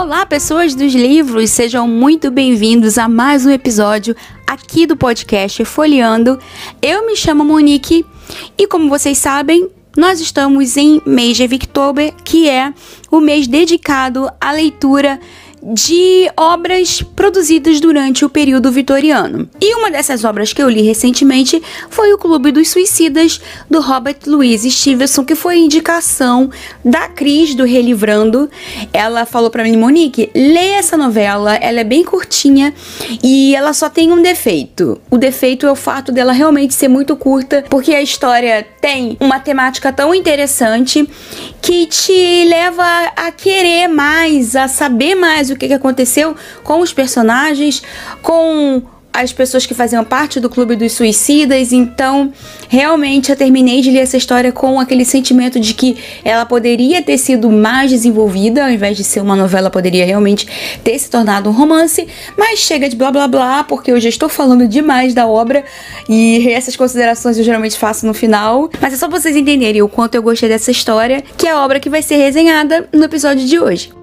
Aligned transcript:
Olá, 0.00 0.24
pessoas 0.24 0.76
dos 0.76 0.94
livros, 0.94 1.50
sejam 1.50 1.88
muito 1.88 2.30
bem-vindos 2.30 2.98
a 2.98 3.08
mais 3.08 3.44
um 3.44 3.50
episódio 3.50 4.14
aqui 4.46 4.86
do 4.86 4.96
podcast 4.96 5.64
Folheando. 5.64 6.38
Eu 6.80 7.04
me 7.04 7.16
chamo 7.16 7.44
Monique 7.44 8.06
e, 8.56 8.64
como 8.68 8.88
vocês 8.88 9.18
sabem, 9.18 9.68
nós 9.96 10.20
estamos 10.20 10.76
em 10.76 11.02
mês 11.04 11.36
de 11.36 11.44
Victober, 11.48 12.14
que 12.24 12.48
é 12.48 12.72
o 13.10 13.18
mês 13.18 13.48
dedicado 13.48 14.30
à 14.40 14.52
leitura 14.52 15.18
de 15.62 16.30
obras 16.36 17.02
produzidas 17.02 17.80
durante 17.80 18.24
o 18.24 18.28
período 18.28 18.70
vitoriano. 18.70 19.48
E 19.60 19.74
uma 19.74 19.90
dessas 19.90 20.24
obras 20.24 20.52
que 20.52 20.62
eu 20.62 20.68
li 20.68 20.82
recentemente 20.82 21.62
foi 21.90 22.12
O 22.12 22.18
Clube 22.18 22.52
dos 22.52 22.68
Suicidas, 22.68 23.40
do 23.70 23.80
Robert 23.80 24.18
Louis 24.26 24.62
Stevenson, 24.62 25.24
que 25.24 25.34
foi 25.34 25.58
indicação 25.58 26.50
da 26.84 27.08
Cris 27.08 27.54
do 27.54 27.64
Relivrando. 27.64 28.50
Ela 28.92 29.26
falou 29.26 29.50
para 29.50 29.64
mim, 29.64 29.76
Monique, 29.76 30.30
lê 30.34 30.70
essa 30.70 30.96
novela, 30.96 31.54
ela 31.56 31.80
é 31.80 31.84
bem 31.84 32.04
curtinha 32.04 32.74
e 33.22 33.54
ela 33.54 33.72
só 33.72 33.88
tem 33.88 34.12
um 34.12 34.22
defeito. 34.22 35.00
O 35.10 35.18
defeito 35.18 35.66
é 35.66 35.70
o 35.70 35.76
fato 35.76 36.12
dela 36.12 36.32
realmente 36.32 36.74
ser 36.74 36.88
muito 36.88 37.16
curta, 37.16 37.64
porque 37.68 37.94
a 37.94 38.02
história 38.02 38.66
tem 38.80 39.16
uma 39.20 39.40
temática 39.40 39.92
tão 39.92 40.14
interessante 40.14 41.08
que 41.60 41.86
te 41.86 42.44
leva 42.48 42.84
a 43.16 43.30
querer 43.30 43.88
mais, 43.88 44.56
a 44.56 44.68
saber 44.68 45.14
mais 45.14 45.47
o 45.50 45.56
que, 45.56 45.68
que 45.68 45.74
aconteceu 45.74 46.34
com 46.62 46.80
os 46.80 46.92
personagens, 46.92 47.82
com 48.22 48.82
as 49.12 49.32
pessoas 49.32 49.66
que 49.66 49.74
faziam 49.74 50.04
parte 50.04 50.38
do 50.38 50.48
clube 50.48 50.76
dos 50.76 50.92
suicidas. 50.92 51.72
Então, 51.72 52.32
realmente 52.68 53.30
eu 53.30 53.36
terminei 53.36 53.80
de 53.80 53.90
ler 53.90 54.00
essa 54.00 54.16
história 54.16 54.52
com 54.52 54.78
aquele 54.78 55.04
sentimento 55.04 55.58
de 55.58 55.74
que 55.74 55.96
ela 56.24 56.46
poderia 56.46 57.02
ter 57.02 57.18
sido 57.18 57.50
mais 57.50 57.90
desenvolvida, 57.90 58.64
ao 58.64 58.70
invés 58.70 58.96
de 58.96 59.02
ser 59.02 59.20
uma 59.20 59.34
novela, 59.34 59.70
poderia 59.70 60.06
realmente 60.06 60.46
ter 60.84 60.96
se 60.98 61.10
tornado 61.10 61.50
um 61.50 61.52
romance. 61.52 62.06
Mas 62.36 62.60
chega 62.60 62.88
de 62.88 62.94
blá 62.94 63.10
blá 63.10 63.26
blá, 63.26 63.64
porque 63.64 63.90
eu 63.90 63.98
já 63.98 64.08
estou 64.08 64.28
falando 64.28 64.68
demais 64.68 65.14
da 65.14 65.26
obra 65.26 65.64
e 66.08 66.48
essas 66.50 66.76
considerações 66.76 67.38
eu 67.38 67.44
geralmente 67.44 67.76
faço 67.76 68.06
no 68.06 68.14
final. 68.14 68.70
Mas 68.80 68.94
é 68.94 68.96
só 68.96 69.08
pra 69.08 69.18
vocês 69.18 69.34
entenderem 69.34 69.82
o 69.82 69.88
quanto 69.88 70.14
eu 70.14 70.22
gostei 70.22 70.48
dessa 70.48 70.70
história, 70.70 71.24
que 71.36 71.48
é 71.48 71.50
a 71.50 71.64
obra 71.64 71.80
que 71.80 71.90
vai 71.90 72.02
ser 72.02 72.16
resenhada 72.16 72.88
no 72.92 73.02
episódio 73.02 73.44
de 73.44 73.58
hoje. 73.58 73.97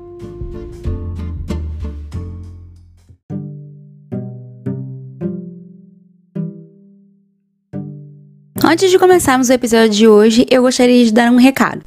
Antes 8.67 8.89
de 8.89 8.97
começarmos 8.97 9.49
o 9.49 9.53
episódio 9.53 9.91
de 9.91 10.07
hoje, 10.07 10.43
eu 10.49 10.63
gostaria 10.63 11.05
de 11.05 11.13
dar 11.13 11.31
um 11.31 11.35
recado. 11.35 11.83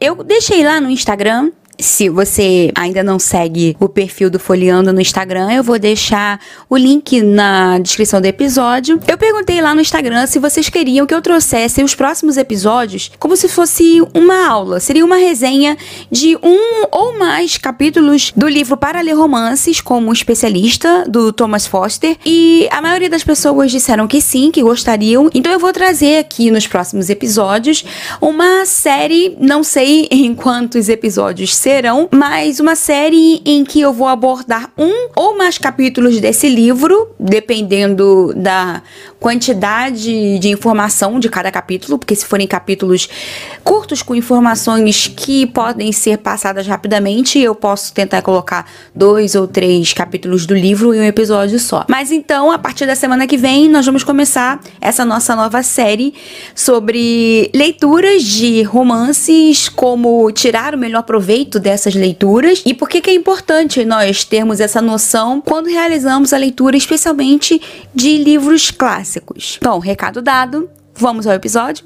Eu 0.00 0.24
deixei 0.24 0.64
lá 0.64 0.80
no 0.80 0.90
Instagram 0.90 1.52
se 1.82 2.08
você 2.08 2.70
ainda 2.74 3.02
não 3.02 3.18
segue 3.18 3.76
o 3.80 3.88
perfil 3.88 4.30
do 4.30 4.38
Folheando 4.38 4.92
no 4.92 5.00
Instagram, 5.00 5.50
eu 5.52 5.62
vou 5.62 5.78
deixar 5.78 6.40
o 6.68 6.76
link 6.76 7.22
na 7.22 7.78
descrição 7.78 8.20
do 8.20 8.26
episódio. 8.26 9.00
Eu 9.08 9.16
perguntei 9.16 9.60
lá 9.60 9.74
no 9.74 9.80
Instagram 9.80 10.26
se 10.26 10.38
vocês 10.38 10.68
queriam 10.68 11.06
que 11.06 11.14
eu 11.14 11.22
trouxesse 11.22 11.82
os 11.82 11.94
próximos 11.94 12.36
episódios 12.36 13.10
como 13.18 13.36
se 13.36 13.48
fosse 13.48 14.02
uma 14.14 14.46
aula. 14.46 14.80
Seria 14.80 15.04
uma 15.04 15.16
resenha 15.16 15.76
de 16.10 16.36
um 16.42 16.86
ou 16.90 17.18
mais 17.18 17.56
capítulos 17.56 18.32
do 18.36 18.48
livro 18.48 18.76
Para 18.76 19.00
Ler 19.00 19.16
Romances, 19.16 19.80
como 19.80 20.12
especialista, 20.12 21.04
do 21.08 21.32
Thomas 21.32 21.66
Foster. 21.66 22.16
E 22.24 22.68
a 22.70 22.80
maioria 22.82 23.10
das 23.10 23.24
pessoas 23.24 23.70
disseram 23.70 24.06
que 24.06 24.20
sim, 24.20 24.50
que 24.50 24.62
gostariam. 24.62 25.30
Então 25.34 25.50
eu 25.50 25.58
vou 25.58 25.72
trazer 25.72 26.18
aqui 26.18 26.50
nos 26.50 26.66
próximos 26.66 27.10
episódios 27.10 27.84
uma 28.20 28.64
série, 28.64 29.36
não 29.40 29.62
sei 29.62 30.08
em 30.10 30.34
quantos 30.34 30.88
episódios 30.88 31.54
serão 31.54 31.69
serão 31.70 32.08
mais 32.10 32.58
uma 32.58 32.74
série 32.74 33.40
em 33.46 33.64
que 33.64 33.80
eu 33.80 33.92
vou 33.92 34.08
abordar 34.08 34.72
um 34.76 35.10
ou 35.14 35.38
mais 35.38 35.56
capítulos 35.56 36.18
desse 36.18 36.48
livro, 36.48 37.14
dependendo 37.18 38.34
da 38.34 38.82
quantidade 39.20 40.38
de 40.38 40.48
informação 40.48 41.20
de 41.20 41.28
cada 41.28 41.52
capítulo, 41.52 41.98
porque 41.98 42.16
se 42.16 42.24
forem 42.24 42.46
capítulos 42.46 43.06
curtos 43.62 44.02
com 44.02 44.14
informações 44.14 45.12
que 45.14 45.46
podem 45.46 45.92
ser 45.92 46.18
passadas 46.18 46.66
rapidamente, 46.66 47.38
eu 47.38 47.54
posso 47.54 47.92
tentar 47.92 48.22
colocar 48.22 48.66
dois 48.94 49.34
ou 49.34 49.46
três 49.46 49.92
capítulos 49.92 50.46
do 50.46 50.54
livro 50.54 50.94
em 50.94 51.00
um 51.00 51.04
episódio 51.04 51.58
só. 51.58 51.84
Mas 51.86 52.10
então, 52.10 52.50
a 52.50 52.58
partir 52.58 52.86
da 52.86 52.96
semana 52.96 53.26
que 53.26 53.36
vem, 53.36 53.68
nós 53.68 53.84
vamos 53.84 54.02
começar 54.02 54.58
essa 54.80 55.04
nossa 55.04 55.36
nova 55.36 55.62
série 55.62 56.14
sobre 56.54 57.50
leituras 57.54 58.22
de 58.22 58.62
romances, 58.62 59.68
como 59.68 60.32
tirar 60.32 60.74
o 60.74 60.78
melhor 60.78 61.02
proveito 61.02 61.60
dessas 61.60 61.94
leituras 61.94 62.62
e 62.64 62.72
por 62.72 62.88
que 62.88 63.10
é 63.10 63.14
importante 63.14 63.84
nós 63.84 64.24
termos 64.24 64.60
essa 64.60 64.80
noção 64.80 65.42
quando 65.42 65.66
realizamos 65.66 66.32
a 66.32 66.38
leitura, 66.38 66.74
especialmente 66.74 67.60
de 67.94 68.16
livros 68.16 68.70
clássicos 68.70 69.09
clássicos. 69.10 69.58
Bom, 69.62 69.78
recado 69.78 70.22
dado, 70.22 70.70
vamos 70.94 71.26
ao 71.26 71.34
episódio? 71.34 71.84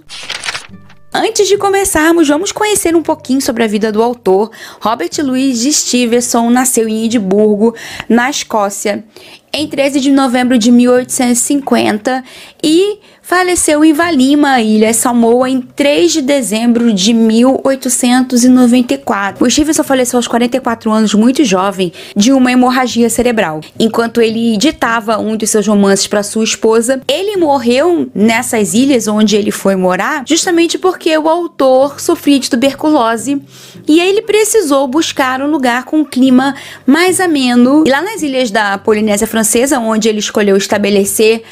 Antes 1.12 1.46
de 1.46 1.56
começarmos, 1.56 2.26
vamos 2.26 2.50
conhecer 2.50 2.96
um 2.96 3.02
pouquinho 3.02 3.40
sobre 3.40 3.62
a 3.62 3.68
vida 3.68 3.92
do 3.92 4.02
autor. 4.02 4.50
Robert 4.80 5.10
Louis 5.20 5.62
Stevenson 5.62 6.50
nasceu 6.50 6.88
em 6.88 7.04
Edimburgo, 7.04 7.74
na 8.08 8.28
Escócia, 8.28 9.04
em 9.52 9.68
13 9.68 10.00
de 10.00 10.10
novembro 10.10 10.58
de 10.58 10.72
1850 10.72 12.24
e 12.62 12.98
faleceu 13.24 13.84
em 13.84 13.92
Valima, 13.94 14.60
Ilha 14.60 14.92
Samoa, 14.92 15.48
em 15.48 15.60
3 15.60 16.12
de 16.12 16.20
dezembro 16.20 16.92
de 16.92 17.14
1894. 17.14 19.44
O 19.44 19.50
Stevenson 19.50 19.82
faleceu 19.82 20.18
aos 20.18 20.28
44 20.28 20.92
anos, 20.92 21.14
muito 21.14 21.42
jovem, 21.42 21.90
de 22.14 22.32
uma 22.32 22.52
hemorragia 22.52 23.08
cerebral. 23.08 23.62
Enquanto 23.80 24.20
ele 24.20 24.58
ditava 24.58 25.16
um 25.18 25.38
de 25.38 25.46
seus 25.46 25.66
romances 25.66 26.06
para 26.06 26.22
sua 26.22 26.44
esposa, 26.44 27.00
ele 27.08 27.38
morreu 27.38 28.10
nessas 28.14 28.74
ilhas 28.74 29.08
onde 29.08 29.36
ele 29.36 29.50
foi 29.50 29.74
morar, 29.74 30.22
justamente 30.28 30.76
porque 30.76 31.16
o 31.16 31.26
autor 31.26 31.98
sofria 32.00 32.38
de 32.38 32.50
tuberculose 32.50 33.40
e 33.88 34.00
ele 34.00 34.20
precisou 34.20 34.86
buscar 34.86 35.40
um 35.40 35.50
lugar 35.50 35.84
com 35.84 36.00
um 36.00 36.04
clima 36.04 36.54
mais 36.86 37.20
ameno. 37.20 37.84
E 37.86 37.90
lá 37.90 38.02
nas 38.02 38.20
ilhas 38.20 38.50
da 38.50 38.76
Polinésia 38.76 39.26
Francesa, 39.26 39.78
onde 39.78 40.10
ele 40.10 40.18
escolheu 40.18 40.58
estabelecer 40.58 41.42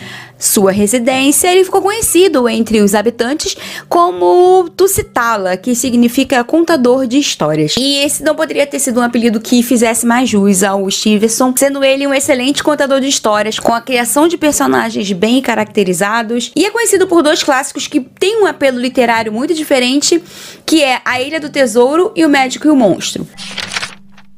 sua 0.43 0.73
residência, 0.73 1.53
ele 1.53 1.65
ficou 1.65 1.81
conhecido 1.81 2.49
entre 2.49 2.81
os 2.81 2.95
habitantes 2.95 3.57
como 3.89 4.69
Tusitala, 4.71 5.57
que 5.57 5.75
significa 5.75 6.43
contador 6.43 7.07
de 7.07 7.19
histórias. 7.19 7.75
E 7.79 7.99
esse 7.99 8.25
não 8.25 8.35
poderia 8.35 8.67
ter 8.67 8.81
sido 8.81 8.99
um 8.99 9.03
apelido 9.03 9.41
que 9.41 9.63
fizesse 9.63 10.05
mais 10.05 10.29
jus 10.29 10.65
ao 10.65 10.91
Stevenson, 10.91 11.55
sendo 11.57 11.85
ele 11.85 12.07
um 12.07 12.13
excelente 12.13 12.63
contador 12.63 13.01
de 13.01 13.07
histórias, 13.07 13.61
com 13.61 13.73
a 13.73 13.81
criação 13.81 14.27
de 14.27 14.37
personagens 14.37 15.13
bem 15.13 15.41
caracterizados, 15.41 16.51
e 16.57 16.67
é 16.67 16.71
conhecido 16.71 17.07
por 17.07 17.23
dois 17.23 17.43
clássicos 17.43 17.87
que 17.87 18.01
têm 18.01 18.43
um 18.43 18.47
apelo 18.47 18.81
literário 18.81 19.33
muito 19.33 19.55
diferente, 19.55 20.23
que 20.67 20.83
é 20.83 21.01
A 21.05 21.21
Ilha 21.21 21.39
do 21.39 21.51
Tesouro 21.51 22.13
e 22.17 22.25
O 22.25 22.29
Médico 22.29 22.67
e 22.67 22.71
o 22.71 22.77
Monstro. 22.77 23.27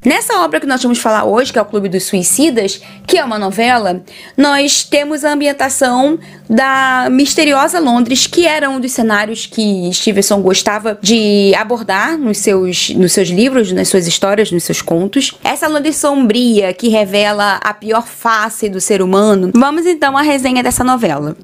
Nessa 0.04 0.40
obra 0.40 0.60
que 0.60 0.66
nós 0.66 0.82
vamos 0.82 0.98
falar 0.98 1.24
hoje, 1.24 1.50
que 1.50 1.58
é 1.58 1.62
o 1.62 1.64
Clube 1.64 1.88
dos 1.88 2.04
Suicidas, 2.04 2.80
que 3.06 3.16
é 3.16 3.24
uma 3.24 3.38
novela, 3.38 4.02
nós 4.36 4.84
temos 4.84 5.24
a 5.24 5.32
ambientação 5.32 6.18
da 6.48 7.08
misteriosa 7.10 7.80
Londres, 7.80 8.26
que 8.26 8.46
era 8.46 8.68
um 8.68 8.78
dos 8.78 8.92
cenários 8.92 9.46
que 9.46 9.90
Stevenson 9.92 10.42
gostava 10.42 10.98
de 11.00 11.54
abordar 11.56 12.18
nos 12.18 12.38
seus, 12.38 12.90
nos 12.90 13.12
seus 13.12 13.28
livros, 13.28 13.72
nas 13.72 13.88
suas 13.88 14.06
histórias, 14.06 14.52
nos 14.52 14.64
seus 14.64 14.82
contos. 14.82 15.38
Essa 15.42 15.68
Londres 15.68 15.96
sombria 15.96 16.74
que 16.74 16.88
revela 16.88 17.58
a 17.62 17.72
pior 17.72 18.06
face 18.06 18.68
do 18.68 18.80
ser 18.82 19.00
humano. 19.00 19.52
Vamos 19.54 19.86
então 19.86 20.16
à 20.18 20.22
resenha 20.22 20.62
dessa 20.62 20.84
novela. 20.84 21.34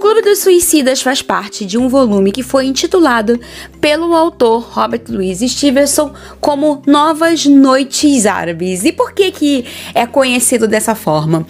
Clube 0.00 0.22
dos 0.22 0.38
Suicidas 0.38 1.02
faz 1.02 1.20
parte 1.20 1.66
de 1.66 1.76
um 1.76 1.86
volume 1.86 2.32
que 2.32 2.42
foi 2.42 2.64
intitulado 2.64 3.38
pelo 3.82 4.16
autor 4.16 4.66
Robert 4.70 5.04
Louis 5.10 5.38
Stevenson 5.40 6.14
como 6.40 6.82
Novas 6.86 7.44
Noites 7.44 8.24
Árabes. 8.24 8.82
E 8.86 8.92
por 8.92 9.12
que 9.12 9.30
que 9.30 9.66
é 9.94 10.06
conhecido 10.06 10.66
dessa 10.66 10.94
forma? 10.94 11.46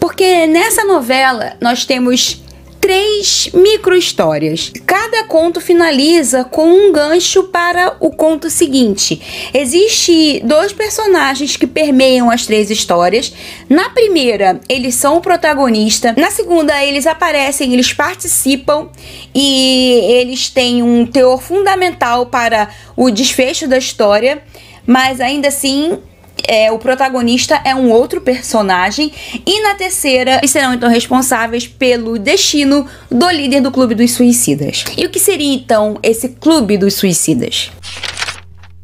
Porque 0.00 0.48
nessa 0.48 0.84
novela 0.84 1.56
nós 1.60 1.84
temos 1.86 2.41
três 2.82 3.48
micro-histórias. 3.54 4.72
Cada 4.84 5.22
conto 5.24 5.60
finaliza 5.60 6.42
com 6.42 6.68
um 6.68 6.90
gancho 6.92 7.44
para 7.44 7.96
o 8.00 8.10
conto 8.10 8.50
seguinte. 8.50 9.50
Existe 9.54 10.40
dois 10.44 10.72
personagens 10.72 11.56
que 11.56 11.64
permeiam 11.66 12.28
as 12.28 12.44
três 12.44 12.72
histórias. 12.72 13.32
Na 13.68 13.90
primeira, 13.90 14.60
eles 14.68 14.96
são 14.96 15.18
o 15.18 15.20
protagonista. 15.20 16.12
Na 16.18 16.32
segunda, 16.32 16.84
eles 16.84 17.06
aparecem, 17.06 17.72
eles 17.72 17.92
participam 17.92 18.90
e 19.32 20.00
eles 20.08 20.50
têm 20.50 20.82
um 20.82 21.06
teor 21.06 21.40
fundamental 21.40 22.26
para 22.26 22.68
o 22.96 23.12
desfecho 23.12 23.68
da 23.68 23.78
história. 23.78 24.42
Mas 24.84 25.20
ainda 25.20 25.46
assim, 25.46 26.00
é, 26.46 26.70
o 26.70 26.78
protagonista 26.78 27.60
é 27.64 27.74
um 27.74 27.90
outro 27.90 28.20
personagem. 28.20 29.12
E 29.46 29.62
na 29.62 29.74
terceira, 29.74 30.38
eles 30.38 30.50
serão 30.50 30.74
então 30.74 30.88
responsáveis 30.88 31.66
pelo 31.66 32.18
destino 32.18 32.86
do 33.10 33.30
líder 33.30 33.60
do 33.60 33.70
Clube 33.70 33.94
dos 33.94 34.12
Suicidas. 34.12 34.84
E 34.96 35.06
o 35.06 35.10
que 35.10 35.18
seria 35.18 35.54
então 35.54 35.98
esse 36.02 36.28
Clube 36.28 36.76
dos 36.76 36.94
Suicidas? 36.94 37.70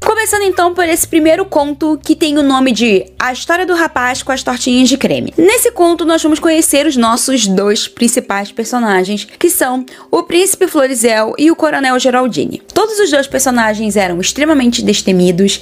Começando 0.08 0.42
então 0.42 0.72
por 0.72 0.88
esse 0.88 1.06
primeiro 1.06 1.44
conto 1.44 1.98
que 2.02 2.16
tem 2.16 2.38
o 2.38 2.42
nome 2.42 2.72
de 2.72 3.04
A 3.18 3.32
História 3.32 3.66
do 3.66 3.74
Rapaz 3.74 4.22
com 4.22 4.32
as 4.32 4.42
Tortinhas 4.42 4.88
de 4.88 4.96
Creme. 4.96 5.34
Nesse 5.36 5.70
conto 5.70 6.04
nós 6.04 6.22
vamos 6.22 6.38
conhecer 6.38 6.86
os 6.86 6.96
nossos 6.96 7.46
dois 7.46 7.86
principais 7.86 8.50
personagens, 8.50 9.26
que 9.38 9.50
são 9.50 9.84
o 10.10 10.22
Príncipe 10.22 10.66
Florizel 10.66 11.34
e 11.36 11.50
o 11.50 11.56
Coronel 11.56 11.98
Geraldine. 11.98 12.62
Todos 12.72 12.98
os 12.98 13.10
dois 13.10 13.26
personagens 13.26 13.96
eram 13.96 14.20
extremamente 14.20 14.82
destemidos, 14.82 15.60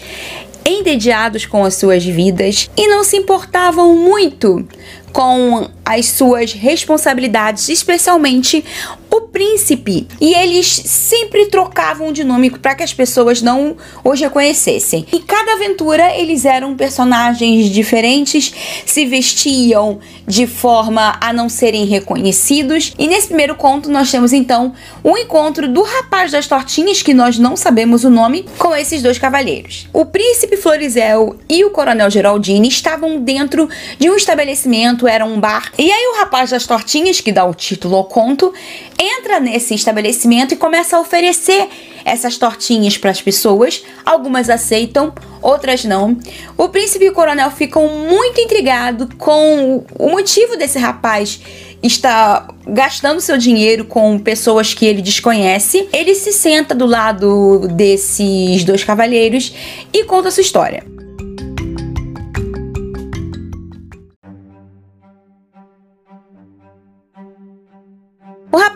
entediados 0.66 1.46
com 1.46 1.64
as 1.64 1.74
suas 1.74 2.04
vidas 2.04 2.68
e 2.76 2.88
não 2.88 3.04
se 3.04 3.16
importavam 3.16 3.94
muito 3.94 4.66
com 5.12 5.68
as 5.86 6.06
suas 6.06 6.52
responsabilidades, 6.52 7.68
especialmente 7.68 8.64
o 9.08 9.20
príncipe. 9.22 10.06
E 10.20 10.34
eles 10.34 10.66
sempre 10.66 11.46
trocavam 11.46 12.12
de 12.12 12.24
nome 12.24 12.50
para 12.50 12.74
que 12.74 12.82
as 12.82 12.92
pessoas 12.92 13.40
não 13.40 13.76
os 14.04 14.20
reconhecessem. 14.20 15.06
E 15.12 15.20
cada 15.20 15.52
aventura 15.54 16.14
eles 16.16 16.44
eram 16.44 16.76
personagens 16.76 17.70
diferentes, 17.70 18.52
se 18.84 19.06
vestiam 19.06 20.00
de 20.26 20.46
forma 20.46 21.16
a 21.20 21.32
não 21.32 21.48
serem 21.48 21.86
reconhecidos. 21.86 22.92
E 22.98 23.06
nesse 23.06 23.28
primeiro 23.28 23.54
conto 23.54 23.88
nós 23.88 24.10
temos 24.10 24.32
então 24.32 24.74
o 25.04 25.16
encontro 25.16 25.68
do 25.68 25.82
rapaz 25.82 26.32
das 26.32 26.46
tortinhas, 26.46 27.00
que 27.00 27.14
nós 27.14 27.38
não 27.38 27.56
sabemos 27.56 28.04
o 28.04 28.10
nome, 28.10 28.44
com 28.58 28.74
esses 28.74 29.02
dois 29.02 29.18
cavalheiros. 29.18 29.88
O 29.92 30.04
príncipe 30.04 30.56
Florizel 30.56 31.36
e 31.48 31.64
o 31.64 31.70
coronel 31.70 32.10
Geraldine 32.10 32.68
estavam 32.68 33.20
dentro 33.20 33.68
de 33.98 34.10
um 34.10 34.16
estabelecimento, 34.16 35.06
era 35.06 35.24
um 35.24 35.38
bar. 35.38 35.72
E 35.78 35.92
aí 35.92 36.06
o 36.14 36.18
rapaz 36.18 36.50
das 36.50 36.66
tortinhas, 36.66 37.20
que 37.20 37.30
dá 37.30 37.44
o 37.44 37.54
título 37.54 37.96
ao 37.96 38.04
conto, 38.04 38.52
entra 38.98 39.38
nesse 39.38 39.74
estabelecimento 39.74 40.54
e 40.54 40.56
começa 40.56 40.96
a 40.96 41.00
oferecer 41.00 41.68
essas 42.04 42.38
tortinhas 42.38 42.96
para 42.96 43.10
as 43.10 43.20
pessoas. 43.20 43.84
Algumas 44.04 44.48
aceitam, 44.48 45.12
outras 45.42 45.84
não. 45.84 46.16
O 46.56 46.68
príncipe 46.70 47.04
e 47.04 47.08
o 47.10 47.12
coronel 47.12 47.50
ficam 47.50 47.86
muito 47.88 48.40
intrigados 48.40 49.08
com 49.18 49.84
o 49.98 50.10
motivo 50.10 50.56
desse 50.56 50.78
rapaz 50.78 51.40
estar 51.82 52.48
gastando 52.66 53.20
seu 53.20 53.36
dinheiro 53.36 53.84
com 53.84 54.18
pessoas 54.18 54.72
que 54.72 54.86
ele 54.86 55.02
desconhece. 55.02 55.88
Ele 55.92 56.14
se 56.14 56.32
senta 56.32 56.74
do 56.74 56.86
lado 56.86 57.68
desses 57.68 58.64
dois 58.64 58.82
cavalheiros 58.82 59.52
e 59.92 60.04
conta 60.04 60.30
sua 60.30 60.40
história. 60.40 60.95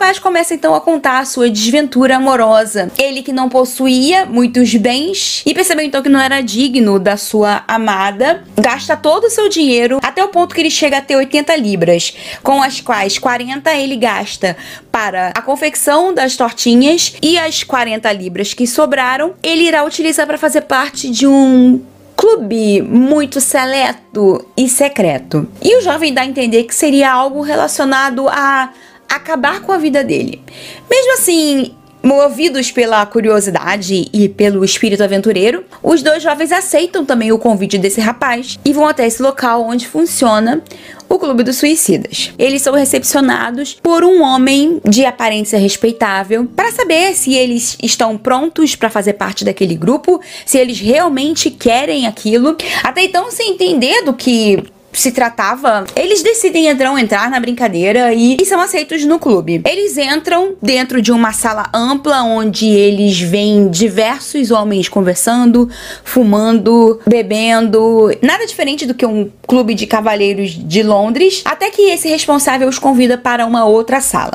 Rapaz 0.00 0.18
começa 0.18 0.54
então 0.54 0.74
a 0.74 0.80
contar 0.80 1.18
a 1.18 1.26
sua 1.26 1.50
desventura 1.50 2.16
amorosa. 2.16 2.90
Ele 2.96 3.22
que 3.22 3.34
não 3.34 3.50
possuía 3.50 4.24
muitos 4.24 4.74
bens 4.74 5.42
e 5.44 5.52
percebeu 5.52 5.84
então 5.84 6.02
que 6.02 6.08
não 6.08 6.18
era 6.18 6.40
digno 6.40 6.98
da 6.98 7.18
sua 7.18 7.62
amada, 7.68 8.42
gasta 8.56 8.96
todo 8.96 9.24
o 9.24 9.30
seu 9.30 9.50
dinheiro 9.50 9.98
até 10.02 10.24
o 10.24 10.28
ponto 10.28 10.54
que 10.54 10.60
ele 10.62 10.70
chega 10.70 10.96
a 10.96 11.00
ter 11.02 11.16
80 11.16 11.54
libras, 11.56 12.14
com 12.42 12.62
as 12.62 12.80
quais 12.80 13.18
40 13.18 13.74
ele 13.74 13.94
gasta 13.94 14.56
para 14.90 15.32
a 15.34 15.42
confecção 15.42 16.14
das 16.14 16.34
tortinhas 16.34 17.14
e 17.20 17.38
as 17.38 17.62
40 17.62 18.10
libras 18.12 18.54
que 18.54 18.66
sobraram 18.66 19.34
ele 19.42 19.64
irá 19.64 19.84
utilizar 19.84 20.26
para 20.26 20.38
fazer 20.38 20.62
parte 20.62 21.10
de 21.10 21.26
um 21.26 21.78
clube 22.16 22.80
muito 22.80 23.38
seleto 23.38 24.46
e 24.56 24.66
secreto. 24.66 25.46
E 25.62 25.76
o 25.76 25.82
jovem 25.82 26.12
dá 26.14 26.22
a 26.22 26.26
entender 26.26 26.64
que 26.64 26.74
seria 26.74 27.12
algo 27.12 27.42
relacionado 27.42 28.28
a 28.30 28.70
acabar 29.10 29.60
com 29.60 29.72
a 29.72 29.78
vida 29.78 30.02
dele. 30.04 30.40
Mesmo 30.88 31.14
assim, 31.14 31.74
Movidos 32.02 32.70
pela 32.70 33.04
curiosidade 33.04 34.08
e 34.10 34.26
pelo 34.26 34.64
espírito 34.64 35.04
aventureiro, 35.04 35.64
os 35.82 36.02
dois 36.02 36.22
jovens 36.22 36.50
aceitam 36.50 37.04
também 37.04 37.30
o 37.30 37.38
convite 37.38 37.76
desse 37.76 38.00
rapaz 38.00 38.58
e 38.64 38.72
vão 38.72 38.86
até 38.86 39.06
esse 39.06 39.22
local 39.22 39.62
onde 39.62 39.86
funciona 39.86 40.62
o 41.10 41.18
Clube 41.18 41.42
dos 41.42 41.56
Suicidas. 41.56 42.32
Eles 42.38 42.62
são 42.62 42.72
recepcionados 42.72 43.74
por 43.82 44.02
um 44.02 44.22
homem 44.22 44.80
de 44.82 45.04
aparência 45.04 45.58
respeitável 45.58 46.46
para 46.56 46.72
saber 46.72 47.14
se 47.14 47.34
eles 47.34 47.76
estão 47.82 48.16
prontos 48.16 48.74
para 48.74 48.88
fazer 48.88 49.14
parte 49.14 49.44
daquele 49.44 49.74
grupo, 49.74 50.22
se 50.46 50.56
eles 50.56 50.80
realmente 50.80 51.50
querem 51.50 52.06
aquilo. 52.06 52.56
Até 52.82 53.04
então, 53.04 53.30
sem 53.30 53.50
entender 53.50 54.04
do 54.04 54.14
que 54.14 54.64
se 54.92 55.12
tratava, 55.12 55.84
eles 55.94 56.22
decidem 56.22 56.66
entrar 56.66 57.30
na 57.30 57.40
brincadeira 57.40 58.12
e, 58.12 58.36
e, 58.40 58.44
são 58.44 58.60
aceitos 58.60 59.04
no 59.04 59.18
clube. 59.18 59.62
Eles 59.64 59.96
entram 59.96 60.54
dentro 60.60 61.00
de 61.00 61.12
uma 61.12 61.32
sala 61.32 61.68
ampla 61.72 62.22
onde 62.22 62.66
eles 62.66 63.20
veem 63.20 63.68
diversos 63.68 64.50
homens 64.50 64.88
conversando, 64.88 65.68
fumando, 66.04 67.00
bebendo, 67.06 68.10
nada 68.22 68.46
diferente 68.46 68.86
do 68.86 68.94
que 68.94 69.06
um 69.06 69.30
clube 69.46 69.74
de 69.74 69.86
cavalheiros 69.86 70.50
de 70.50 70.82
Londres, 70.82 71.42
até 71.44 71.70
que 71.70 71.82
esse 71.82 72.08
responsável 72.08 72.68
os 72.68 72.78
convida 72.78 73.16
para 73.16 73.46
uma 73.46 73.64
outra 73.64 74.00
sala. 74.00 74.32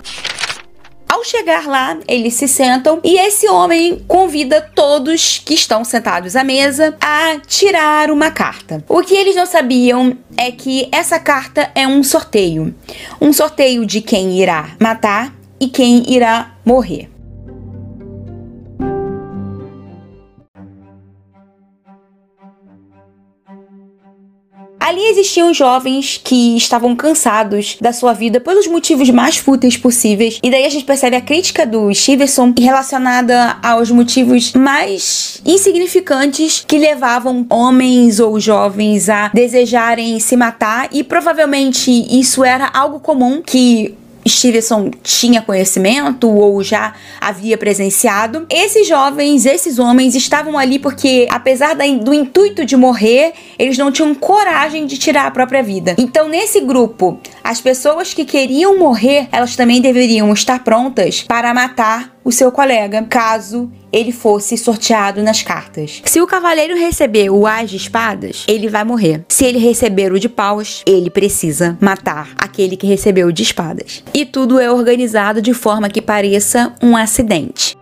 Ao 1.08 1.24
chegar 1.24 1.68
lá, 1.68 1.98
eles 2.08 2.34
se 2.34 2.48
sentam 2.48 3.00
e 3.04 3.18
esse 3.18 3.48
homem 3.48 4.04
convida 4.08 4.62
todos 4.62 5.40
que 5.44 5.54
estão 5.54 5.84
sentados 5.84 6.36
à 6.36 6.44
mesa 6.44 6.96
a 7.00 7.40
tirar 7.48 8.12
uma 8.12 8.32
carta. 8.32 8.84
O 8.90 9.02
que 9.02 9.16
eles 9.16 9.36
não 9.36 9.46
sabiam 9.46 10.18
é 10.36 10.52
que 10.52 10.90
essa 10.92 11.20
carta 11.20 11.72
é 11.76 11.88
um 11.88 12.04
sorteio 12.04 12.76
um 13.20 13.34
sorteio 13.34 13.86
de 13.86 14.02
quem 14.02 14.40
irá 14.40 14.76
matar 14.80 15.34
e 15.60 15.68
quem 15.68 16.04
irá 16.12 16.56
morrer. 16.64 17.15
Ali 24.96 25.10
existiam 25.10 25.54
jovens 25.54 26.22
que 26.24 26.56
estavam 26.56 26.96
cansados 26.96 27.76
da 27.82 27.92
sua 27.92 28.14
vida 28.14 28.40
pelos 28.40 28.66
motivos 28.66 29.10
mais 29.10 29.36
fúteis 29.36 29.76
possíveis. 29.76 30.40
E 30.42 30.50
daí 30.50 30.66
a 30.66 30.70
gente 30.70 30.86
percebe 30.86 31.18
a 31.18 31.22
crítica 31.22 31.66
do 31.66 31.94
Stevenson 31.94 32.54
relacionada 32.58 33.58
aos 33.62 33.92
motivos 33.92 34.54
mais 34.54 35.42
insignificantes 35.46 36.64
que 36.66 36.78
levavam 36.78 37.46
homens 37.50 38.22
ou 38.22 38.40
jovens 38.40 39.10
a 39.10 39.28
desejarem 39.34 40.18
se 40.22 40.38
matar. 40.38 40.88
E 40.94 41.04
provavelmente 41.04 41.92
isso 42.10 42.42
era 42.42 42.72
algo 42.74 43.02
comum 43.02 43.42
que 43.42 43.94
Stevenson 44.28 44.92
tinha 45.04 45.42
conhecimento 45.42 46.30
ou 46.30 46.64
já 46.64 46.94
havia 47.22 47.58
presenciado. 47.58 48.46
Esses 48.50 48.88
jovens, 48.88 49.46
esses 49.46 49.78
homens 49.78 50.16
estavam 50.16 50.58
ali 50.58 50.80
porque, 50.80 51.28
apesar 51.30 51.76
do 51.76 52.14
intuito 52.14 52.66
de 52.66 52.76
morrer, 52.76 53.34
eles 53.60 53.78
não 53.78 53.92
tinham 53.92 54.16
coragem 54.16 54.86
de 54.86 54.98
tirar 54.98 55.28
a 55.28 55.32
própria 55.32 55.62
vida. 55.62 55.96
Então, 55.98 56.28
nesse 56.28 56.62
grupo, 56.62 57.20
as 57.44 57.62
pessoas 57.62 58.14
que 58.14 58.26
queriam 58.26 58.80
morrer, 58.80 59.28
elas 59.32 59.56
também 59.56 59.82
deveriam 59.82 60.32
estar 60.34 60.64
prontas 60.64 61.22
para 61.22 61.54
matar 61.54 62.15
o 62.26 62.32
seu 62.32 62.52
colega, 62.52 63.04
caso 63.04 63.72
ele 63.92 64.12
fosse 64.12 64.58
sorteado 64.58 65.22
nas 65.22 65.44
cartas. 65.44 66.02
Se 66.04 66.20
o 66.20 66.28
cavaleiro 66.28 66.76
receber 66.76 67.30
o 67.30 67.46
as 67.46 67.70
de 67.70 67.78
espadas, 67.78 68.44
ele 68.48 68.68
vai 68.68 68.84
morrer. 68.84 69.24
Se 69.30 69.46
ele 69.46 69.60
receber 69.60 70.12
o 70.12 70.20
de 70.20 70.28
paus, 70.28 70.82
ele 70.88 71.10
precisa 71.10 71.78
matar 71.80 72.32
aquele 72.38 72.76
que 72.76 72.88
recebeu 72.88 73.28
o 73.28 73.32
de 73.32 73.44
espadas. 73.44 74.04
E 74.14 74.26
tudo 74.26 74.60
é 74.60 74.70
organizado 74.70 75.42
de 75.42 75.54
forma 75.54 75.88
que 75.88 76.02
pareça 76.02 76.74
um 76.82 76.98
acidente. 76.98 77.78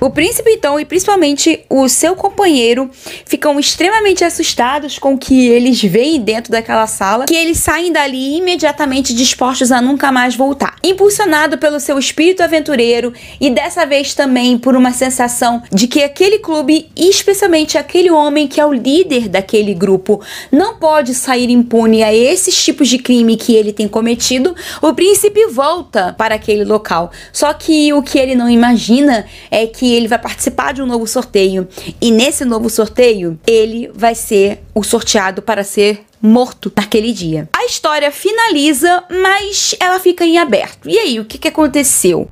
O 0.00 0.08
príncipe, 0.08 0.50
então, 0.50 0.80
e 0.80 0.84
principalmente 0.86 1.60
o 1.68 1.86
seu 1.86 2.16
companheiro, 2.16 2.90
ficam 3.26 3.60
extremamente 3.60 4.24
assustados 4.24 4.98
com 4.98 5.12
o 5.12 5.18
que 5.18 5.48
eles 5.48 5.82
veem 5.82 6.18
dentro 6.18 6.50
daquela 6.50 6.86
sala, 6.86 7.26
que 7.26 7.36
eles 7.36 7.58
saem 7.58 7.92
dali 7.92 8.38
imediatamente 8.38 9.12
dispostos 9.12 9.70
a 9.70 9.82
nunca 9.82 10.10
mais 10.10 10.34
voltar. 10.34 10.76
Impulsionado 10.82 11.58
pelo 11.58 11.78
seu 11.78 11.98
espírito 11.98 12.42
aventureiro 12.42 13.12
e 13.38 13.50
dessa 13.50 13.84
vez 13.84 14.14
também 14.14 14.56
por 14.56 14.74
uma 14.74 14.90
sensação 14.90 15.62
de 15.70 15.86
que 15.86 16.02
aquele 16.02 16.38
clube, 16.38 16.88
e 16.96 17.10
especialmente 17.10 17.76
aquele 17.76 18.10
homem 18.10 18.48
que 18.48 18.58
é 18.58 18.64
o 18.64 18.72
líder 18.72 19.28
daquele 19.28 19.74
grupo, 19.74 20.22
não 20.50 20.76
pode 20.76 21.14
sair 21.14 21.50
impune 21.50 22.02
a 22.02 22.14
esses 22.14 22.64
tipos 22.64 22.88
de 22.88 22.96
crime 22.96 23.36
que 23.36 23.54
ele 23.54 23.70
tem 23.70 23.86
cometido, 23.86 24.56
o 24.80 24.94
príncipe 24.94 25.44
volta 25.48 26.14
para 26.16 26.36
aquele 26.36 26.64
local. 26.64 27.12
Só 27.34 27.52
que 27.52 27.92
o 27.92 28.02
que 28.02 28.18
ele 28.18 28.34
não 28.34 28.48
imagina 28.48 29.26
é 29.50 29.66
que 29.66 29.89
ele 29.92 30.08
vai 30.08 30.18
participar 30.18 30.72
de 30.72 30.82
um 30.82 30.86
novo 30.86 31.06
sorteio. 31.06 31.68
E 32.00 32.10
nesse 32.10 32.44
novo 32.44 32.68
sorteio, 32.68 33.38
ele 33.46 33.90
vai 33.94 34.14
ser 34.14 34.62
o 34.74 34.82
sorteado 34.82 35.42
para 35.42 35.64
ser 35.64 36.04
morto 36.20 36.72
naquele 36.76 37.12
dia. 37.12 37.48
A 37.52 37.64
história 37.64 38.10
finaliza, 38.10 39.04
mas 39.10 39.74
ela 39.80 39.98
fica 39.98 40.24
em 40.24 40.38
aberto. 40.38 40.88
E 40.88 40.98
aí, 40.98 41.18
o 41.18 41.24
que, 41.24 41.38
que 41.38 41.48
aconteceu? 41.48 42.30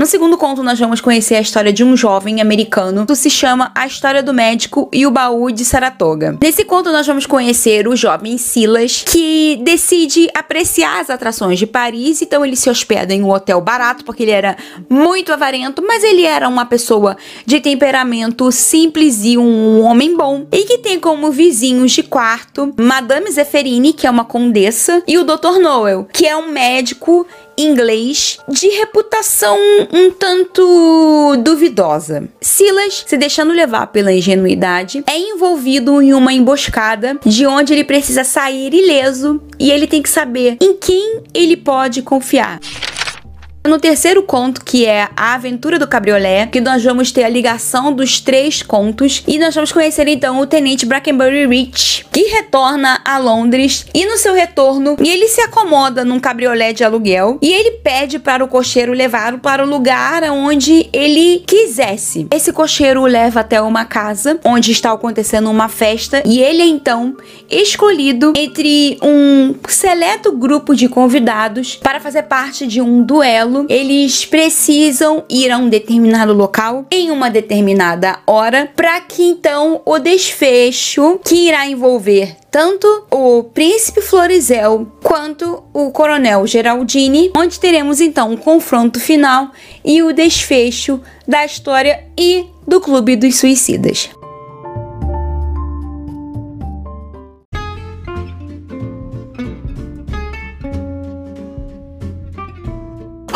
No 0.00 0.06
segundo 0.06 0.38
conto, 0.38 0.62
nós 0.62 0.80
vamos 0.80 0.98
conhecer 0.98 1.34
a 1.34 1.42
história 1.42 1.70
de 1.70 1.84
um 1.84 1.94
jovem 1.94 2.40
americano 2.40 3.04
que 3.04 3.14
se 3.14 3.28
chama 3.28 3.70
A 3.74 3.86
História 3.86 4.22
do 4.22 4.32
Médico 4.32 4.88
e 4.90 5.06
o 5.06 5.10
Baú 5.10 5.50
de 5.50 5.62
Saratoga. 5.62 6.38
Nesse 6.40 6.64
conto, 6.64 6.90
nós 6.90 7.06
vamos 7.06 7.26
conhecer 7.26 7.86
o 7.86 7.94
jovem 7.94 8.38
Silas, 8.38 9.04
que 9.06 9.60
decide 9.62 10.30
apreciar 10.34 11.00
as 11.00 11.10
atrações 11.10 11.58
de 11.58 11.66
Paris, 11.66 12.22
então 12.22 12.42
ele 12.42 12.56
se 12.56 12.70
hospeda 12.70 13.12
em 13.12 13.22
um 13.22 13.28
hotel 13.28 13.60
barato, 13.60 14.02
porque 14.02 14.22
ele 14.22 14.30
era 14.30 14.56
muito 14.88 15.34
avarento, 15.34 15.84
mas 15.86 16.02
ele 16.02 16.24
era 16.24 16.48
uma 16.48 16.64
pessoa 16.64 17.14
de 17.44 17.60
temperamento 17.60 18.50
simples 18.50 19.22
e 19.22 19.36
um 19.36 19.82
homem 19.82 20.16
bom, 20.16 20.46
e 20.50 20.64
que 20.64 20.78
tem 20.78 20.98
como 20.98 21.30
vizinhos 21.30 21.92
de 21.92 22.02
quarto 22.02 22.72
Madame 22.80 23.30
Zeferini, 23.30 23.92
que 23.92 24.06
é 24.06 24.10
uma 24.10 24.24
condessa, 24.24 25.02
e 25.06 25.18
o 25.18 25.24
Dr. 25.24 25.58
Noel, 25.60 26.08
que 26.10 26.26
é 26.26 26.34
um 26.34 26.50
médico 26.50 27.26
inglês 27.62 28.38
de 28.48 28.68
reputação 28.68 29.58
um 29.92 30.10
tanto 30.10 31.36
duvidosa. 31.42 32.28
Silas, 32.40 33.04
se 33.06 33.16
deixando 33.16 33.52
levar 33.52 33.88
pela 33.88 34.12
ingenuidade, 34.12 35.04
é 35.06 35.18
envolvido 35.18 36.00
em 36.02 36.12
uma 36.12 36.32
emboscada 36.32 37.18
de 37.24 37.46
onde 37.46 37.72
ele 37.72 37.84
precisa 37.84 38.24
sair 38.24 38.72
ileso 38.72 39.40
e 39.58 39.70
ele 39.70 39.86
tem 39.86 40.02
que 40.02 40.08
saber 40.08 40.56
em 40.60 40.74
quem 40.74 41.22
ele 41.34 41.56
pode 41.56 42.02
confiar. 42.02 42.60
No 43.62 43.78
terceiro 43.78 44.22
conto, 44.22 44.64
que 44.64 44.86
é 44.86 45.10
A 45.14 45.34
Aventura 45.34 45.78
do 45.78 45.86
Cabriolé, 45.86 46.46
que 46.46 46.62
nós 46.62 46.82
vamos 46.82 47.12
ter 47.12 47.24
a 47.24 47.28
ligação 47.28 47.92
dos 47.92 48.18
três 48.18 48.62
contos 48.62 49.22
e 49.28 49.38
nós 49.38 49.54
vamos 49.54 49.70
conhecer 49.70 50.08
então 50.08 50.40
o 50.40 50.46
Tenente 50.46 50.86
Brackenbury 50.86 51.46
Rich, 51.46 52.06
que 52.10 52.22
retorna 52.22 53.02
a 53.04 53.18
Londres 53.18 53.84
e 53.92 54.06
no 54.06 54.16
seu 54.16 54.32
retorno 54.32 54.96
ele 54.98 55.28
se 55.28 55.42
acomoda 55.42 56.06
num 56.06 56.18
cabriolé 56.18 56.72
de 56.72 56.82
aluguel 56.82 57.38
e 57.42 57.52
ele 57.52 57.72
pede 57.72 58.18
para 58.18 58.42
o 58.42 58.48
cocheiro 58.48 58.94
levá-lo 58.94 59.38
para 59.38 59.62
o 59.62 59.68
lugar 59.68 60.22
onde 60.30 60.88
ele 60.90 61.44
quisesse. 61.46 62.26
Esse 62.30 62.54
cocheiro 62.54 63.02
o 63.02 63.06
leva 63.06 63.40
até 63.40 63.60
uma 63.60 63.84
casa 63.84 64.40
onde 64.42 64.72
está 64.72 64.90
acontecendo 64.90 65.50
uma 65.50 65.68
festa 65.68 66.22
e 66.24 66.40
ele 66.40 66.62
é 66.62 66.66
então 66.66 67.14
escolhido 67.50 68.32
entre 68.34 68.98
um 69.02 69.54
seleto 69.68 70.32
grupo 70.32 70.74
de 70.74 70.88
convidados 70.88 71.76
para 71.76 72.00
fazer 72.00 72.22
parte 72.22 72.66
de 72.66 72.80
um 72.80 73.02
duelo 73.02 73.50
eles 73.68 74.24
precisam 74.24 75.24
ir 75.28 75.50
a 75.50 75.58
um 75.58 75.68
determinado 75.68 76.32
local 76.32 76.86
em 76.90 77.10
uma 77.10 77.30
determinada 77.30 78.18
hora 78.26 78.70
para 78.74 79.00
que 79.00 79.22
então 79.22 79.82
o 79.84 79.98
desfecho 79.98 81.20
que 81.24 81.48
irá 81.48 81.66
envolver 81.66 82.36
tanto 82.50 82.86
o 83.10 83.44
príncipe 83.44 84.00
Florizel 84.00 84.86
quanto 85.02 85.62
o 85.72 85.90
coronel 85.92 86.46
Geraldini, 86.46 87.30
onde 87.36 87.60
teremos 87.60 88.00
então 88.00 88.32
um 88.32 88.36
confronto 88.36 88.98
final 88.98 89.52
e 89.84 90.02
o 90.02 90.12
desfecho 90.12 91.00
da 91.26 91.44
história 91.44 92.04
e 92.18 92.46
do 92.66 92.80
Clube 92.80 93.14
dos 93.14 93.36
Suicidas. 93.36 94.10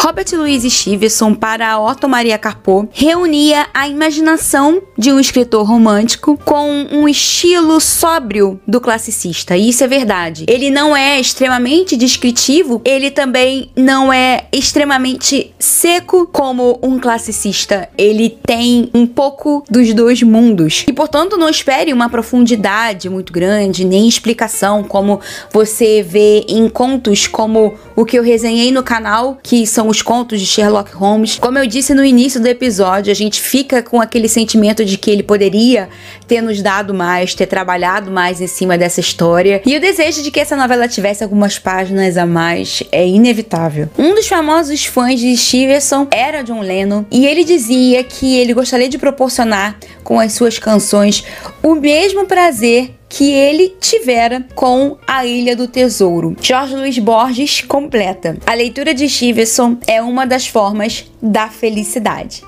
Robert 0.05 0.27
Louis 0.35 0.63
Stevenson 0.71 1.33
para 1.33 1.81
Otto 1.81 2.07
Maria 2.07 2.37
Carpo 2.37 2.87
reunia 2.93 3.69
a 3.73 3.89
imaginação 3.89 4.83
de 4.99 5.11
um 5.11 5.19
escritor 5.19 5.67
romântico 5.67 6.39
com 6.45 6.87
um 6.93 7.09
estilo 7.09 7.81
sóbrio 7.81 8.61
do 8.69 8.83
classicista. 8.83 9.57
E 9.57 9.71
isso 9.71 9.83
é 9.83 9.89
verdade. 9.89 10.45
Ele 10.47 10.69
não 10.69 10.95
é 10.95 11.19
extremamente 11.19 11.97
descritivo, 11.97 12.83
ele 12.85 13.11
também 13.11 13.71
não 13.75 14.13
é 14.13 14.45
extremamente 14.53 15.55
seco 15.59 16.27
como 16.27 16.79
um 16.83 16.99
classicista. 16.99 17.89
Ele 17.97 18.29
tem 18.47 18.91
um 18.93 19.07
pouco 19.07 19.65
dos 19.71 19.95
dois 19.95 20.23
mundos. 20.23 20.85
E 20.87 20.93
portanto, 20.93 21.39
não 21.39 21.49
espere 21.49 21.95
uma 21.95 22.11
profundidade 22.11 23.09
muito 23.09 23.33
grande, 23.33 23.87
nem 23.87 24.07
explicação 24.07 24.85
como 24.85 25.19
você 25.51 26.03
vê 26.03 26.45
em 26.47 26.69
contos 26.69 27.27
como 27.27 27.73
o 27.97 28.05
que 28.05 28.19
eu 28.19 28.23
resenhei 28.23 28.71
no 28.71 28.83
canal, 28.83 29.39
que 29.43 29.67
são 29.67 29.94
os 29.95 30.03
contos 30.03 30.41
de 30.41 30.47
Sherlock 30.47 30.93
Holmes. 30.93 31.39
Como 31.39 31.57
eu 31.57 31.67
disse 31.67 31.95
no 31.95 32.05
início 32.05 32.41
do 32.41 32.49
episódio, 32.49 33.13
a 33.13 33.15
gente 33.15 33.41
fica 33.41 33.81
com 33.81 34.01
aquele 34.01 34.29
sentimento 34.29 34.85
de 34.85 34.99
que 34.99 35.11
ele 35.11 35.23
poderia 35.23 35.89
ter 36.27 36.41
nos 36.41 36.61
dado 36.61 36.93
mais, 36.93 37.35
ter 37.35 37.47
trabalhado 37.47 38.11
mais 38.11 38.41
em 38.41 38.47
cima 38.47 38.77
dessa 38.77 38.99
história. 38.99 39.63
E 39.65 39.77
o 39.77 39.81
desejo 39.81 40.23
de 40.23 40.31
que 40.31 40.41
essa 40.41 40.57
novela 40.57 40.89
tivesse 40.89 41.23
algumas 41.23 41.59
páginas 41.59 42.17
a 42.17 42.27
mais 42.27 42.83
é 42.91 43.07
inevitável. 43.07 43.89
Um 43.97 44.15
dos 44.15 44.27
famosos 44.27 44.85
fãs 44.85 45.21
de 45.21 45.37
Stevenson 45.37 46.09
era 46.11 46.43
John 46.43 46.61
Lennon 46.61 47.05
e 47.11 47.27
ele 47.27 47.45
dizia 47.45 48.03
que 48.03 48.37
ele 48.37 48.53
gostaria 48.53 48.89
de 48.89 48.99
proporcionar 48.99 49.79
com 50.05 50.21
as 50.21 50.35
suas 50.35 50.59
canções 50.59 51.25
o 51.63 51.75
mesmo 51.75 52.27
prazer 52.27 52.95
que 53.09 53.33
ele 53.33 53.77
tivera 53.81 54.47
com 54.55 54.97
A 55.07 55.25
Ilha 55.25 55.57
do 55.57 55.67
Tesouro. 55.67 56.37
Jorge 56.41 56.77
Luiz 56.77 56.99
Borges 56.99 57.63
completa. 57.63 58.37
A 58.47 58.55
leitura 58.55 58.93
de 58.93 59.09
Stevenson 59.09 59.79
é 59.87 60.03
uma 60.03 60.27
das 60.27 60.47
formas 60.47 61.11
da 61.23 61.49
felicidade. 61.49 62.43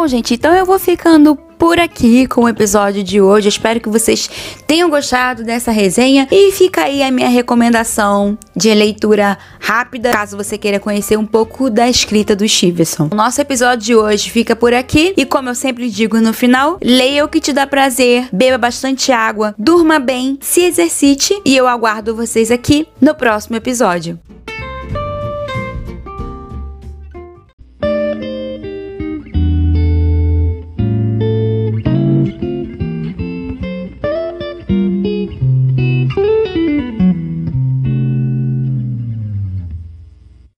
Bom, 0.00 0.08
gente, 0.08 0.32
então 0.32 0.54
eu 0.54 0.64
vou 0.64 0.78
ficando 0.78 1.36
por 1.36 1.78
aqui 1.78 2.26
com 2.26 2.44
o 2.44 2.48
episódio 2.48 3.04
de 3.04 3.20
hoje. 3.20 3.48
Eu 3.48 3.50
espero 3.50 3.80
que 3.80 3.88
vocês 3.90 4.30
tenham 4.66 4.88
gostado 4.88 5.44
dessa 5.44 5.70
resenha 5.70 6.26
e 6.30 6.50
fica 6.52 6.84
aí 6.84 7.02
a 7.02 7.10
minha 7.10 7.28
recomendação 7.28 8.38
de 8.56 8.72
leitura 8.72 9.36
rápida, 9.60 10.10
caso 10.10 10.38
você 10.38 10.56
queira 10.56 10.80
conhecer 10.80 11.18
um 11.18 11.26
pouco 11.26 11.68
da 11.68 11.86
escrita 11.86 12.34
do 12.34 12.48
Stevenson. 12.48 13.10
O 13.12 13.14
nosso 13.14 13.42
episódio 13.42 13.84
de 13.84 13.94
hoje 13.94 14.30
fica 14.30 14.56
por 14.56 14.72
aqui 14.72 15.12
e 15.18 15.26
como 15.26 15.50
eu 15.50 15.54
sempre 15.54 15.90
digo 15.90 16.18
no 16.18 16.32
final, 16.32 16.78
leia 16.82 17.22
o 17.22 17.28
que 17.28 17.38
te 17.38 17.52
dá 17.52 17.66
prazer, 17.66 18.26
beba 18.32 18.56
bastante 18.56 19.12
água, 19.12 19.54
durma 19.58 19.98
bem, 19.98 20.38
se 20.40 20.62
exercite 20.62 21.38
e 21.44 21.54
eu 21.54 21.68
aguardo 21.68 22.16
vocês 22.16 22.50
aqui 22.50 22.88
no 22.98 23.14
próximo 23.14 23.56
episódio. 23.56 24.18